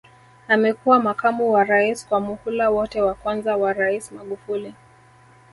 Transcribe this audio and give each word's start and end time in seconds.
Amekuwa 0.47 0.99
makamu 0.99 1.51
wa 1.53 1.63
Rais 1.63 2.07
kwa 2.07 2.19
muhula 2.19 2.69
wote 2.69 3.01
wa 3.01 3.13
kwanza 3.13 3.55
wa 3.57 3.73
Rais 3.73 4.11
Magufuli 4.11 4.73